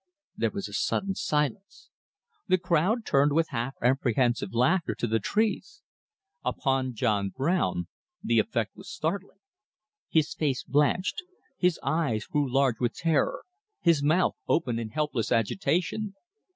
[0.35, 1.91] There was a sudden silence.
[2.47, 5.83] The crowd turned with half apprehensive laughter to the trees.
[6.43, 7.85] Upon John Brown
[8.23, 9.37] the effect was startling.
[10.09, 11.21] His face blanched,
[11.55, 13.43] his eyes grew large with terror,
[13.81, 16.15] his mouth opened in helpless agitation.